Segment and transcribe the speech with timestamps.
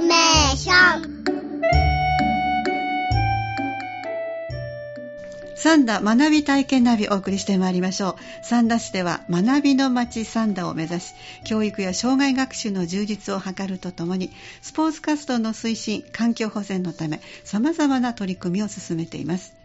[0.00, 1.16] メーション。
[5.66, 8.44] サンダ学び体験ナビをお送りしてまいりましょう。
[8.44, 11.14] サンダ市では学びの街サンダを目指し
[11.44, 14.30] 教育や障害学習の充実を図るとともに
[14.62, 19.55] スポーツ活動の推進環境保全のため様々な取り組みを進めています。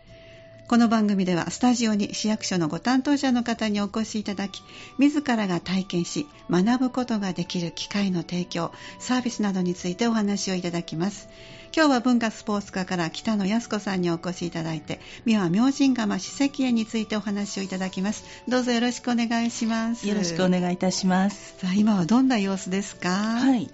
[0.71, 4.63] この番組ではスタジオに市役所のご担当者の方にお越しいただき
[4.99, 11.27] 自らが体験し学ぶことができる機会の提供サービスなどについてお話をいただきます。
[11.75, 18.23] 今日は文化スポーツ課から北野靖子さんにお越しいただいて三輪明神釜史跡園についてお話をいただきます。
[18.47, 20.07] どうぞよろしくお願いします。
[20.07, 21.55] よろしくお願いいたします。
[21.57, 23.09] さあ今はどんな様子ですか？
[23.09, 23.69] はい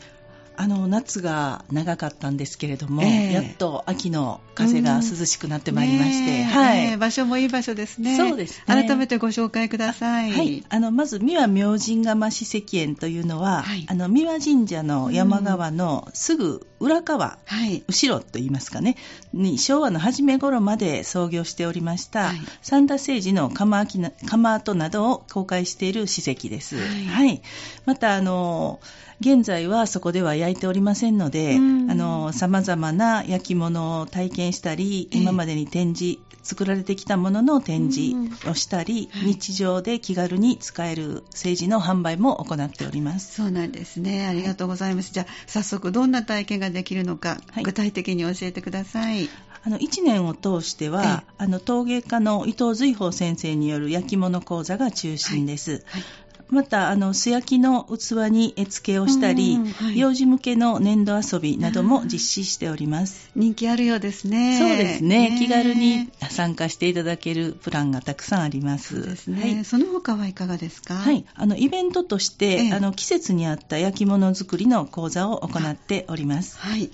[0.60, 3.32] あの夏が長かったんですけれども、ええ。
[3.32, 6.44] やっと秋の風が涼しくなってまいりまして、ねえ。
[6.44, 8.18] はい、場所もいい場所ですね。
[8.18, 8.64] そうですね。
[8.68, 10.32] 改めてご紹介ください。
[10.32, 13.86] はい、あのまず三輪明神釜史跡園というのは、はい。
[13.88, 17.84] あの三輪神社の山側のすぐ裏側、はい。
[17.88, 18.98] 後ろといいますかね
[19.34, 22.40] に昭和の初め頃まで創業しておりました、はい。
[22.64, 27.42] 三田誠治の釜跡な釜跡などを公開している史跡です、はい。
[27.86, 28.80] またあの
[29.20, 38.16] 現在はそこでは焼いておりませんので、うんあの様々な焼き物を体験したり、ええ今までに展示作られてきたものの展示
[38.50, 43.36] をしたり、はい日常で気軽に使える政治の販売も行っております。
[43.36, 44.28] そうなんですね。
[44.28, 45.14] ありがとうございます。
[45.14, 49.30] じゃあ、早速どんな体験ができるのか、はい具体的に教えてください。
[49.64, 55.84] あの1年を通しては、あの陶芸家の伊藤随宝先生による焼き物講座が中心です。
[55.86, 56.04] はい。
[56.50, 63.30] またあの素焼きの器に絵付けをしたり、うんはい幼児向けの粘土遊びなども実施しております。
[63.36, 64.58] 人気あるようですね。
[64.60, 68.96] そうですね気軽にね参加していただけるプランがたくさんあります。
[68.96, 70.94] そうですね、はいその他はいかがですか？
[70.96, 76.58] はい、あのイベントとして、ええあの季節に合った焼き物作りの講座を行っております。
[76.60, 76.90] はい。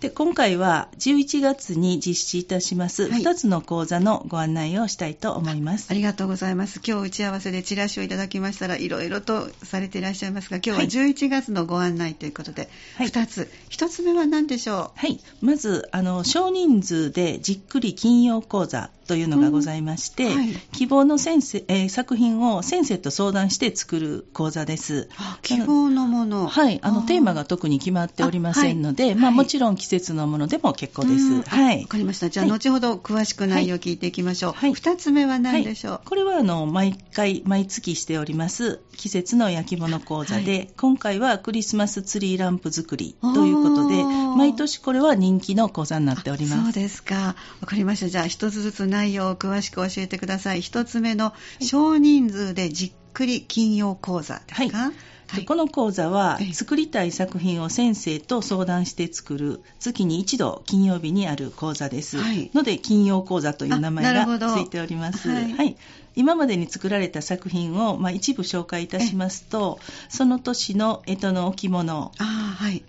[0.00, 5.88] で今回は11月に実施いたしますはい2つの講座のご案内をしたいと思います。
[5.90, 6.80] ありがとうございます。
[6.86, 13.50] 今日打ち合わせでチラシをいただきましたら、いろいろとされていらっしゃいますが、今日ははい11月のご案内ということで、はい2つ。
[13.70, 20.52] 1つ目は何でしょはい、まずあの少人数でじっくり金曜講座というのがございまして、うんはい。
[20.70, 25.08] 希望の先生、えー作品を先生と相談して作る講座です。
[25.42, 26.46] 希望のもの。
[26.46, 27.06] はい、あのー。
[27.08, 29.14] テーマが特に決まっておりませんので、あはい。
[29.14, 29.22] はい。
[29.22, 31.42] まあ、もちろん季節のものでも結構でうん。
[31.42, 31.48] す。
[31.50, 31.82] はい。
[31.82, 32.30] わかりました。
[32.30, 32.52] じゃあ、はい。
[32.52, 34.52] 後ほど詳しく内容を聞いていきましょう。
[34.52, 34.70] はい。
[34.70, 44.04] 2つ目は何でしょう、はい、これはあの毎回毎月しております季節の焼き物講座で、は今回はクリスマスツリーランプ作りということで
[44.36, 46.62] 毎年これは人気の講座になっております。
[46.64, 47.34] そうですか。
[47.60, 48.08] わかりました。
[48.08, 50.60] じゃあ、一つずつ内容を詳しく教えてください。
[50.60, 54.92] 一つ目の、少人数でじっくり金曜講座ですか、はい。
[55.36, 56.52] でこの講座はええ。
[56.52, 62.50] 作りたい作品を先生と相談して作る月に一度金曜日にある講座です、はい。
[62.52, 65.76] ので金曜講座という名前がついております、はい。
[66.16, 69.78] 今までに作られた作品を、まあ、一部紹介いたしますと
[70.08, 72.12] その年の干支の置物。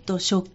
[0.06, 0.50] と食器、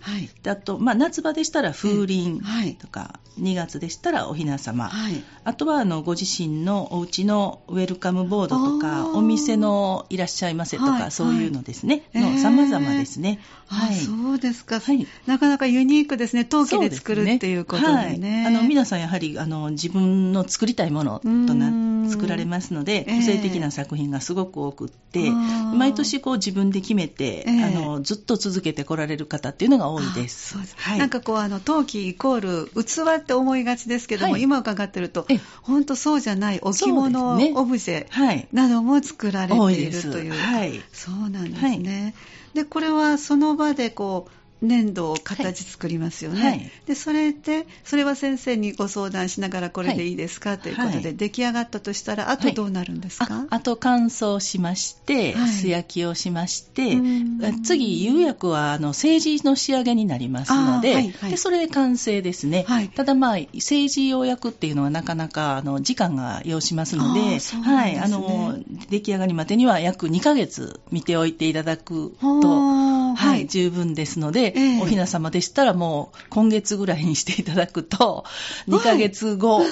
[0.00, 0.30] はい。
[0.48, 2.74] あと、まあ、夏場でしたら風鈴はい。
[2.74, 5.22] とか、2月でしたらおひな様、はい。
[5.44, 9.16] あとはあのご自身のお家のウェルカムボードとあか、ー。
[9.16, 11.10] お店のいらっしゃいませとか、はい。
[11.10, 12.22] そういうのですね、はい。
[12.22, 13.40] の様々ですね。
[13.68, 15.06] あそうですか、はい。
[15.26, 16.44] なかなかユニークですね。
[16.44, 18.44] 陶器で作るっていうことでね。
[18.44, 21.92] はい、あの皆さんやはりあの自分の作りたいものとなん。
[22.08, 23.16] 作られますのでええ。
[23.16, 27.64] 個性的な作品がすごく多くって、毎年こう自分で決めて、ええ。
[27.64, 30.54] あのずっと続けてこられる方っていうのが多いです。
[30.54, 30.76] あそうです。
[30.78, 30.98] はい。
[30.98, 34.42] なんかこうあの陶器イコール器って思いがちですけども、はい。
[34.42, 35.40] 今伺ってるとええ。
[35.62, 37.52] 本当そうじゃない置物、ね。
[37.54, 38.48] オブジェはい。
[38.52, 40.32] なども作られているという。
[40.32, 40.82] はい。
[40.92, 42.14] そうなんですね、
[42.54, 46.70] でこれはその場でこう粘土を形作りますよね、はい。
[46.86, 55.48] でそれでそれは先生にご相談しながらこれでいいですか、ということで、はい出来上がったとしたらあとどうなるんですか、ああと乾燥しまして、はい。
[55.48, 62.64] 素焼きをしましてうん、次、釉薬はあの政治の仕上げになりますので、でそれで完成ですね。
[62.66, 62.88] はい。
[62.88, 68.58] ただ、まあ、政治釉薬っていうのはなかなかあの時間が要しますので、そうなんはい、あの
[68.90, 72.81] 出来上がりまでには約2ヶ月見ておいていただくと、
[73.16, 74.82] ははい、十分ですので、ええ。
[74.82, 78.24] おひな様でしたらもう今月ぐらいにしていただくと、
[78.68, 79.62] 2ヶ月後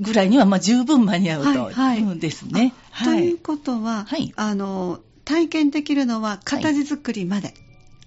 [0.00, 1.74] ぐらいにはまあ十分間に合うと、はい。
[1.74, 2.00] はい。
[2.00, 2.74] うんですね。
[3.00, 4.32] あということは、はい。
[4.36, 7.54] あの体験できるのは形作りまで、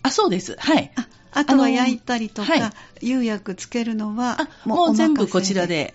[0.03, 0.55] あ、そうです。
[0.59, 0.91] はい。
[0.95, 2.57] ああとは焼いたりとか、は
[3.01, 3.05] い。
[3.05, 5.93] 釉薬つけるのはあ、もう全部こちらで、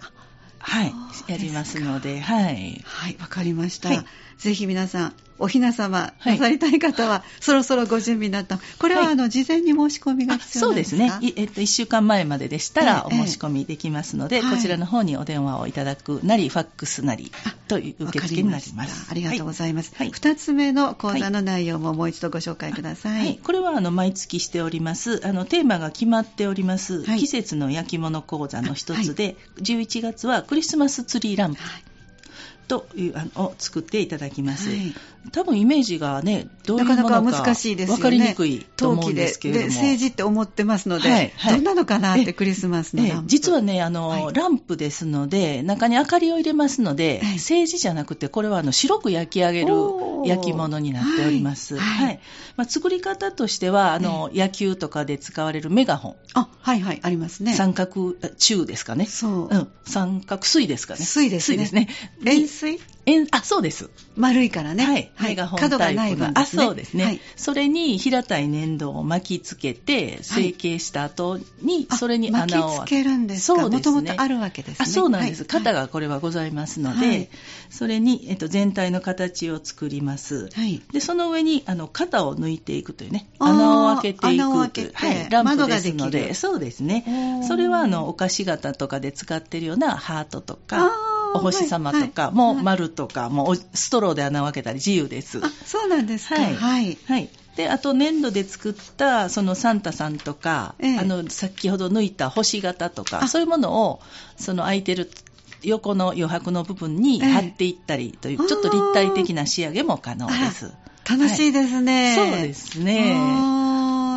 [0.58, 0.92] はい。
[1.28, 2.82] やりますので、はい。
[2.84, 3.16] はい。
[3.20, 4.06] わかりました、はい
[4.38, 6.38] ぜひ皆さんお雛様はい。
[6.38, 8.58] なさりたい方は、そろそろご準備になった。
[8.78, 9.12] これは、はい。
[9.12, 14.56] あの、事前に申し込みがあ必要そうでなんですすかね、いえっと、1週間前まででしたらおええ申し込みできますので、はい。
[14.56, 17.30] こちらの方にお電話をいただくなり、ファックスなり
[17.68, 19.08] という受付になります。
[19.10, 19.92] ありがとうございます。
[19.94, 20.10] はい。
[20.10, 23.20] 二つ目の講座の内容ももう一度ご紹介ください。
[23.20, 25.20] はい、これはあの毎月しております。
[25.26, 27.18] あのテーマが決まっております、はい。
[27.18, 31.62] 季節の焼き物講座の一つで、11月はクリスマスツリーランプ。
[31.62, 31.82] はい
[32.68, 34.94] というあのを作っていただきます、はい。
[35.32, 38.02] 多分イメージがねどういうもなかのかなか難しいですよね。
[38.02, 43.24] 分かりにくいと思うん陶器でですけれども政治って思ってますので、はいはいどんなのかなってえクリスマスのえランプ。
[43.26, 49.72] え実はねあの、はいランプですので中に明かりを入れますので、はい政治じゃなくてこれはあの白く焼き上げる
[50.24, 52.20] 焼き物になっております、はいはい
[52.56, 57.54] まあ、作り方としてはあの、野球とかで使われるメガホンあ、はいはい、ありますね。
[57.54, 59.06] 三角あ中ですかね。
[59.06, 59.48] そう。
[59.50, 61.00] うん、三角水ですかね。
[61.00, 61.88] 水ですね水ですね。
[62.24, 62.80] 円錐？
[63.06, 63.88] 円あ、そうです。
[64.16, 64.84] 丸いからね。
[64.84, 65.12] はい。
[65.20, 66.62] メガホン角がタイプのない分ですね。
[66.62, 67.04] あ、そうですね。
[67.04, 73.60] はいそれに平たい粘土を巻きつけて、成形した後に、あそれに巻穴をきつけるんですか？
[73.60, 73.92] そうですね。
[73.92, 74.76] もともとあるわけですね。
[74.80, 77.28] あそうなんです、はい型がこれはございますので、はい
[77.70, 80.48] それに、えっと、全体の形を作ります。
[80.52, 80.82] はい。
[80.92, 95.40] でその上にあの型を抜いていくというね穴を開けていく穴を開けてはい、ランプですのでそうですねそれはあのお菓子型とかで使ってるようなハートとあかーお星様とか、はいも丸とか、もうおストローで穴を開けたり自由です。
[95.44, 96.36] あ、そうなんですか。
[96.36, 96.98] はいはい。
[97.06, 97.28] はい。
[97.56, 104.00] で、あと粘土で作ったそのサンタさんとか、ええあの先ほど抜いた星型とか、あそういうものを
[104.36, 105.10] その空いてる
[105.62, 110.72] 横の余白の部分にええ貼っていったりという、ちょっと立体的な仕上げも可能です。
[111.08, 112.14] 楽しいですね。
[112.16, 113.40] そうですね。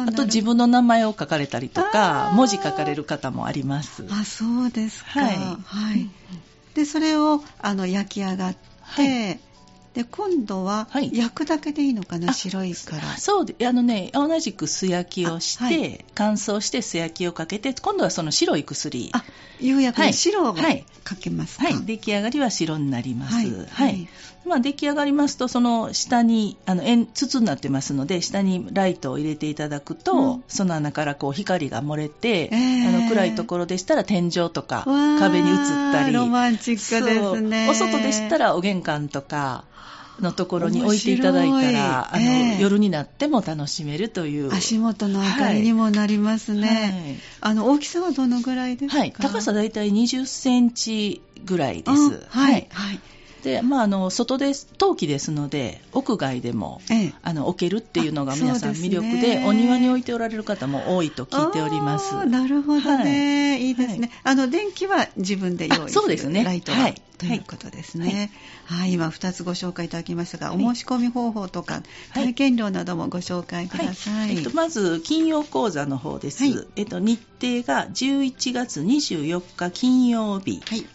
[0.07, 4.05] あと自分の名前を書かれたりとか、文字書かれる方もあります。
[4.09, 5.09] あ、そうですか。
[5.21, 6.09] はいはい。
[6.73, 9.39] で、それをあの焼き上がって、はい。
[9.93, 11.09] で今度ははい。
[11.15, 13.17] 焼くだけでいいのかな、あ白いから。
[13.17, 16.05] そうで、あのね、同じく素焼きをして、あはい。
[16.13, 19.09] 乾燥して素焼きをかけて、今度はその白い薬。
[19.13, 19.23] あ、
[19.59, 21.63] 釉薬の白をはいかけますか？
[21.65, 23.33] はい、出来上がりは白になります。
[23.33, 23.47] ははい。
[23.47, 23.65] い。
[23.67, 24.09] はい。
[24.45, 30.43] まあ、出来上がりますと、その下に、あの、円、筒になってますので、下にライトを入れていただくと、うん。
[30.47, 32.87] その穴からこう光が漏れて、えー。
[32.87, 34.85] あの、暗いところでしたら天井とか
[35.19, 35.57] 壁に映っ
[35.91, 37.67] たり、ロマンチックですね。
[37.69, 39.65] お外でしたらお玄関とか
[40.21, 44.53] のところに置いていただいたら、面白いええあの、夜になっても楽しめるという。
[44.53, 47.19] 足元の明かりにもなりますね。
[47.41, 48.99] あの大きさはどのぐらいですか？
[48.99, 49.11] はい。
[49.11, 52.23] 高さだいたい20センチぐらいであす。
[52.29, 52.99] はいはい。
[53.43, 62.15] で、まあ、あの、外で、陶器ですので、屋外でも、ええあの、置けるっていうのがあ皆さん魅力で、お庭に置いておられる方も多いと聞いております。
[62.17, 68.31] あーなるほどね、、はいいですね、あの電気は自分で用意するあそうですねライトは、はいということですね。
[68.65, 71.79] はい、今2つご紹介いただきましたが、お申し込み方法とか、は
[72.21, 74.37] い体験料などもご紹介ください。
[74.37, 76.43] えっと、まず、金曜講座の方です。
[76.43, 80.61] はいえっと、日程が11月24日金曜日。
[80.65, 80.85] はい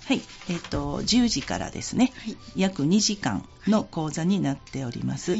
[0.48, 2.12] えっと、10時からですね。
[2.16, 5.36] はい約2時間の講座になっております。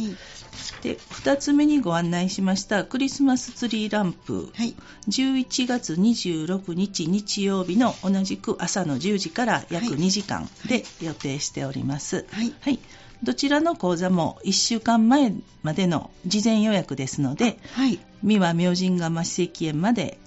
[0.54, 4.50] はいで、2つ目にご案内しましたクリスマスツリーランプ。
[4.54, 4.74] はい。
[5.08, 9.94] 11月26日日曜日の同じく朝の10時から約はい。
[9.94, 12.26] 2時間で予定しております。
[12.30, 12.78] はい。
[13.22, 17.98] どちらの講座も1週間前までの事前予約ですので、はい。
[18.22, 20.18] 三輪明神釜史跡園まで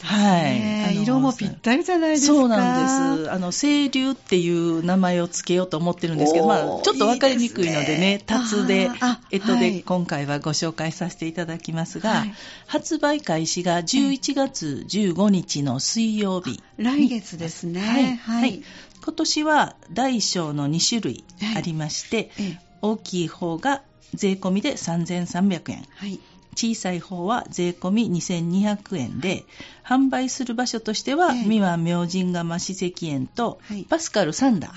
[0.00, 2.34] はい色もぴったりじゃないですか。
[2.34, 3.30] そうなんです。
[3.32, 8.90] あの、清流っていう名前をつけようと思ってるんですけど、まあ、ちょっとわかりにくいのでね、いいで
[9.30, 12.34] えっとで、はい今回はご紹介させていただきますが、はい
[12.66, 16.62] 発売開始が11月15日の水曜日。
[16.76, 17.80] 来月ですね。
[17.80, 18.16] はい。
[18.16, 18.64] ははいい。
[19.02, 21.24] 今年は大小の2種類
[21.56, 23.82] ありまして、ええ大きい方が
[24.14, 25.84] 税込みで3300円。
[25.96, 26.20] はい。
[26.54, 29.44] 小さい方は税込み2200円で、
[29.84, 34.72] 販売する場所としては、ええ三輪明神釜史跡園と、はいパスカルサンダー。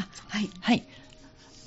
[0.59, 0.83] はい。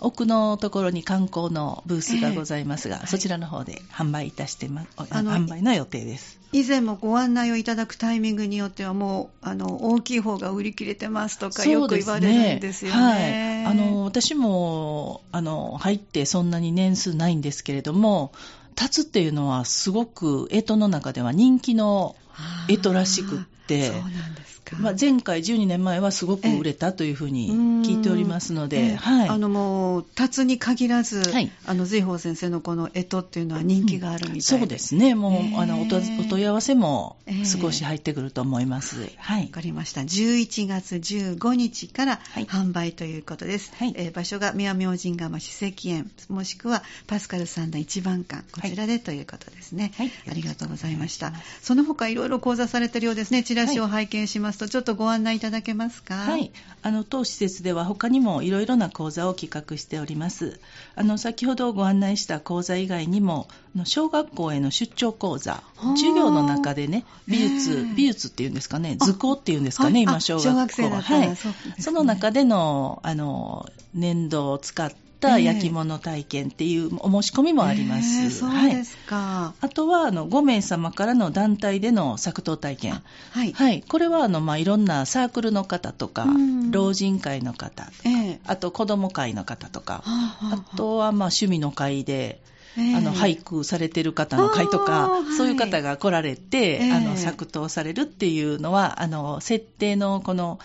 [0.05, 0.13] はい。
[0.13, 6.39] 奥のところに観光のブースがございますが、ええそちらの方で販売いたしてま、あの販売の予定です。
[6.53, 13.65] 以前もご案内をいただくタイミングによってはもうあの大きい方が売り切れてますとかよく言われるんですよね。
[13.65, 13.73] はい。
[13.73, 18.33] あの、私も、あの、入ってそんなに年数ないんですけれども、
[18.81, 24.77] 立つっていうのはすごく、干支の中では人気のあー干支らしくって、そうなんですか？
[24.77, 27.51] まあ、前回12年前はすごく売れたというふうに
[27.85, 29.29] 聞いておりますので、ええはい。
[29.29, 35.15] あのもう、辰に限らず、はいあの随宝先生のこの干支っていうのは人気があるみたいで、そうですね。
[35.15, 39.11] もう、ええあのお問い合わせもええ少し入ってくると思います。
[39.17, 39.49] はいわ。
[39.49, 40.01] かりました。
[40.01, 43.73] 11月15日からはい販売ということです。
[43.77, 49.93] はいえー場所が宮明神釜史跡園、もしくはパスカルさんの一番館、こちらでということですね。
[49.97, 51.33] はいありがとうございました。
[51.61, 53.43] その他いろいろ講座されてるようですね。
[53.43, 56.15] チラシを拝見しますと、ちょっとご案内いただけますか？
[56.15, 56.51] はい。
[56.83, 60.61] あの、当施設では他にもいろいろな講座を企画しております。
[60.97, 63.49] あの、先ほどご案内した講座以外にも、
[63.85, 65.97] 小学校への出張講座、はあ。
[65.97, 70.03] 授業の中でね、美術ええ、美術っていうんですかね、あ図工っていうんですかね、はい。
[70.03, 71.29] 今小学校あ小学生だったらはい。
[71.31, 71.37] ね。
[71.79, 74.93] その中での、あの、粘土を使っ
[75.29, 78.23] た焼き物体験っていうお申し込みもあります。
[78.23, 79.55] えーそうはいですか。
[79.61, 83.03] あとはあの5名様からの団体での作刀体験。
[83.33, 83.53] はい。
[83.53, 92.41] はい、これはあの、まあ、いろんなサークルの方とか、うん老人会の方とか、ええあと子供会の方とか、はあはあはあとはまあ趣味の会で、
[92.77, 100.59] ええあの俳句されてる方の会とあか、ーはいそういう方が来られて、ええあの作刀されるっていうのは、あの設定のこの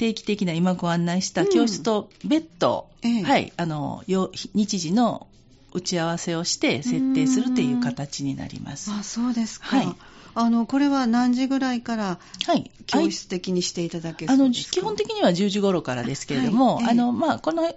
[0.00, 3.22] 定期的な今ご案内した教室と別途、ええ。
[3.22, 5.26] はい、あのよ日時の
[5.74, 8.90] 打ち合わせをして設定するっていう形になります。
[8.90, 9.66] あ、そうですか。
[9.66, 9.96] はい。
[10.34, 14.80] あの、これは何時ぐらいからはい、教室的にしていただけあのそうですか？
[14.80, 16.84] 基本的には10時頃からですけれども、はい。
[16.84, 16.90] ええ。
[16.92, 17.70] あのまあ、この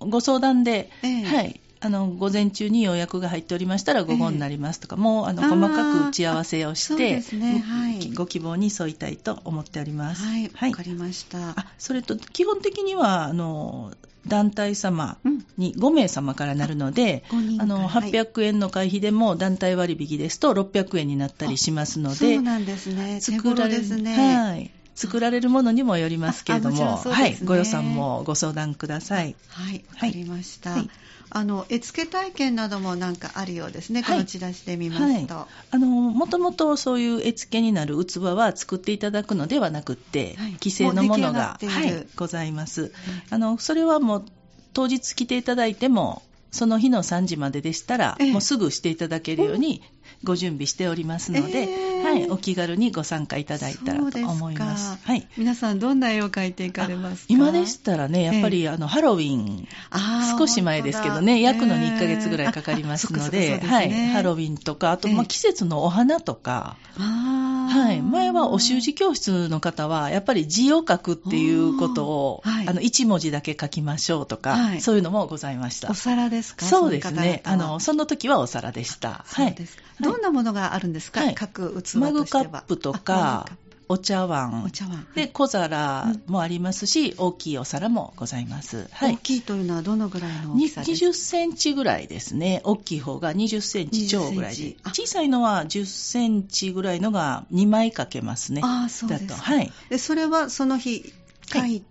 [0.00, 1.24] ご相談で、ええ。
[1.24, 10.24] はい、あの午前中に予約が入っておりましたら午後になりますとか、もうあの細かく打ち合わせをして、すねはいご希望に沿いたいと思っております。
[10.24, 11.50] はい、わかりました。
[11.50, 13.92] あそれと基本的にはあの
[14.26, 23.20] 団体様うんに5名様からなるので、あ5人あのはい800円の会費でも団体割引ですと600円になったりしますのでそう、なんですね。
[23.24, 24.14] 手作られですね。
[24.16, 26.76] はい、作られるものにもよりますけれども。
[26.76, 26.84] ね。
[27.12, 29.36] はい、ご予算もご相談ください。
[29.48, 30.70] はい、わかりました。
[30.70, 30.90] はい。
[31.30, 34.02] あの、絵付け体験などもなんかあるようですね。
[34.02, 34.16] はい。
[34.16, 35.34] このチラシで見ますと。
[35.34, 40.56] はい、あのもともとそういう絵付けになる器は作っていただくのではなくって、はい。
[40.60, 42.92] 既成のものがはい、ございます。
[43.30, 44.24] あのそれはもう
[44.72, 48.32] 当日来ていただいてもその日の3時まででしたら、ええ。
[48.32, 49.82] もうすぐしていただけるように
[50.24, 54.98] ご準備しておりますので、ええはい、お気軽にご参加いただいたらと思います。
[55.04, 55.26] はい。
[55.36, 57.24] 皆さんどんな絵を描いていかれますか？
[57.28, 65.14] 今でしたらね、やっぱり、あのハロウィン、あー少し前ですけどね、焼くのに1ヶ月ぐらいかかりますので、えーあそっかそっかそうはい、ハロウィンとか、あと、ええ。
[65.14, 67.58] まあ、季節のお花とか、あー。
[67.68, 72.68] はい、前はお習字教室の方は、やっぱり字を書くっていうことを、あーはい。
[72.68, 74.80] あの1文字だけ書きましょうとか、はい。
[74.80, 75.90] そういうのもございました。
[75.90, 75.94] お。
[75.94, 76.64] 皿ですか？
[76.64, 77.42] そうですね。
[77.44, 77.72] の方々は。
[77.74, 79.24] の、その時はお皿でした。
[79.26, 79.56] はい。
[80.00, 81.34] どんなものがあるんですか、はい。
[81.34, 81.97] 各器。
[81.98, 83.46] マグカップとか
[83.88, 85.06] お茶プ碗お、茶碗。
[85.14, 88.86] で、小皿もありますし、大きいお皿もございます。
[88.92, 89.14] はい。
[89.14, 92.60] 大きいというのはどのぐらいの大きさですか？20センチぐらいですね。
[92.64, 98.60] 大きい方が20センチ超ぐらい20センで小さいのは10センチぐらいのが2枚かけますね。
[98.62, 99.34] ああ、そうですか。
[99.34, 99.72] だとはい。
[99.88, 101.14] で、それはその日
[101.50, 101.82] 書いて、はい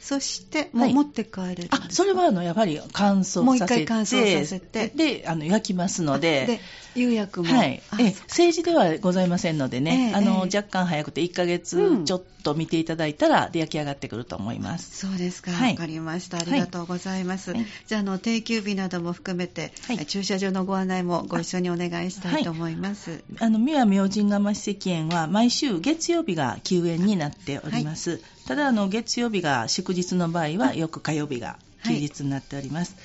[0.00, 3.44] そしてもうはい持って帰れるあそれはあのやはり乾燥させて。
[3.44, 4.88] もう一回乾燥させて。
[4.88, 6.46] であの焼きますので。
[6.46, 6.60] で
[6.94, 12.04] 釉薬も、はい、あえ政治ではございませんのでね、ええあのええ若干早くて1ヶう月ん。
[12.04, 14.98] ちょっと見ていただいたら、で焼き上がってくると思います。
[14.98, 15.74] そうですか、わ、はい。
[15.74, 16.38] かりました。
[16.38, 17.52] ありがとうございます。
[17.52, 17.66] はい。
[17.86, 20.06] じゃあ、あの、定休日なども含めて、はい。
[20.06, 23.24] 駐車場のご案内もご一緒にお願いしたいと思います。
[23.40, 28.20] あの三輪明神釜史跡園は毎週月曜日が休園になっております。
[28.46, 32.96] ただあの月曜日が祝日の場合はよく火曜日が休日になっております。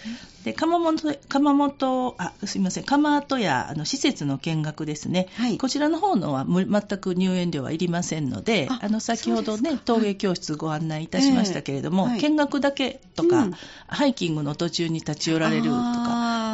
[0.44, 2.86] で窯元窯元あすみません。
[2.86, 5.28] 窯跡やあの施設の見学ですね。
[5.36, 5.58] はい。
[5.58, 12.20] こちらの方のはむ全く入園料はいりませんので、ああの先ほどね陶芸教室ご案内いたしましたけれども、ええはい。
[12.22, 13.52] 見学だけとか、うん。
[13.88, 15.74] ハイキングの途中に立ち寄られるとか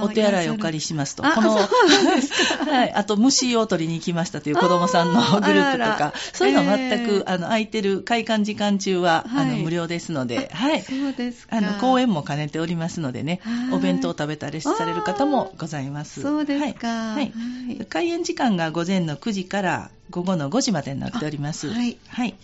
[0.03, 1.25] お手洗いお借りしますと。
[1.25, 7.33] あこの はい、あと虫を取りに行きましたという子供さんのグループとかそういうのは全く、えー。
[7.33, 9.45] あの空いてる開館時間中は、はい。
[9.45, 11.57] あの無料ですので、はい、そうですか。
[11.57, 13.73] あの公演も兼ねておりますのでねはい。
[13.75, 16.21] お弁当を食べたりされる方もございます。
[16.21, 16.87] そうですか。
[16.87, 17.15] はい。
[17.15, 17.33] はい。
[17.77, 17.85] はい。
[17.85, 21.69] 開園時間が午前の9時から午後の5時までになっております。
[21.69, 22.35] あはい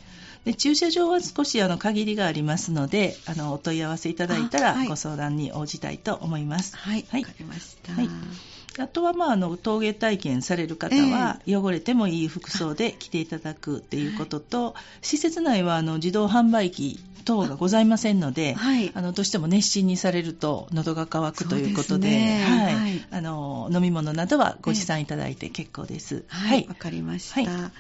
[0.46, 6.76] で駐車場は少しあの限りがありますので、あのお問い合わせいただいたらご相談に応じたいと思います。
[6.78, 7.24] はい、わ、はい。
[7.24, 7.94] かりました。
[7.94, 8.10] はい。
[8.80, 18.92] あとは、まあ、あの陶芸体験される方は、汚れてもいい服装で着ていただくっていうことと、施設内はあの自動販売機等がございませんので、はい。
[18.96, 22.44] あのどうしても熱心にされると喉が渇くということでね。
[22.44, 22.76] はい。
[22.76, 23.06] はい。
[23.12, 26.24] あの飲み物などはご持参いただいて結構です。
[26.28, 27.72] はい、わ、かりました。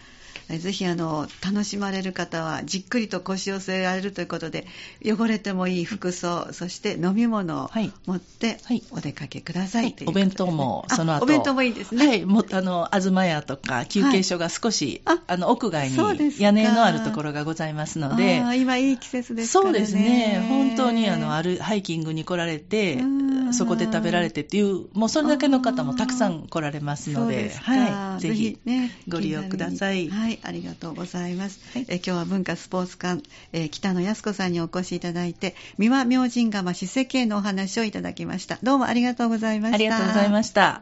[0.59, 4.65] ぜひあの楽しまれる方はじっくりと腰を据えられるということで
[5.05, 7.91] 汚れてもいい服装そして飲み物をはい。
[8.05, 8.83] 持ってはい。
[8.91, 9.91] お出かけください、はい。
[9.91, 11.19] ねお弁当もその後。
[11.19, 15.97] あお弁当もいいですね、はい、もあの東屋とか休憩所が少し、はいああの屋外に
[16.39, 19.77] 屋根のあるところがございますので今いい季節ですからね。
[19.77, 23.20] そうですね、本当にあのあるハイキングに来られてうん、
[23.53, 30.09] そこで食べられてっていう、もうそれだけの方もたくさん来られますので、ではい、ぜぜひひねご利用ください。
[30.09, 31.85] はいありがとうございます、はい。
[31.87, 38.59] え今日は文化スポーツ館、えー北野靖子さんにお越しいただいて三輪明神釜史跡へのお話をいただきました。
[38.63, 39.75] どうもありがとうございました。
[39.75, 40.81] ありがとうございました。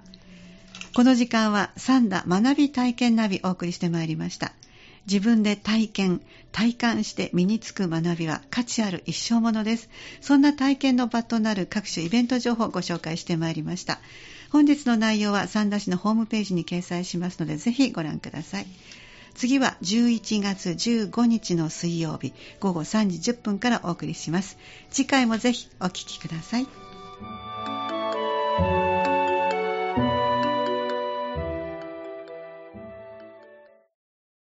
[0.95, 4.53] この時間は三田学び体験ナビお送りしてまいりました。
[5.09, 9.89] 自分で体験、体感して身につく学びは価値ある一生ものです。
[10.21, 13.99] そんな体験の場となる各種イベント情報をご紹介してまいりました。
[14.51, 18.67] 本日の内容は三田市のホームページに掲載しますので、ぜひご覧ください。
[19.33, 24.57] 次は11月15日の水曜日午後3時10分からお送りします。
[24.91, 26.67] 次回もぜひお聞きください。